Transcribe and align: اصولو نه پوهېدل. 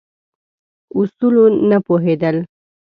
اصولو 0.97 1.45
نه 1.69 1.77
پوهېدل. 1.85 2.37